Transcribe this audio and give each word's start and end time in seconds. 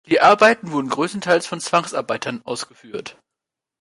Die 0.07 0.19
Arbeiten 0.19 0.71
wurden 0.71 0.89
größtenteils 0.89 1.45
von 1.45 1.59
Zwangsarbeitern 1.59 2.41
ausgeführt. 2.43 3.19